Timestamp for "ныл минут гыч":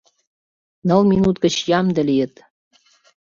0.87-1.55